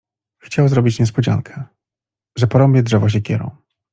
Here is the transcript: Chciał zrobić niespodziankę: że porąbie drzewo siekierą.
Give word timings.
Chciał 0.41 0.67
zrobić 0.67 0.99
niespodziankę: 0.99 1.63
że 2.37 2.47
porąbie 2.47 2.83
drzewo 2.83 3.09
siekierą. 3.09 3.51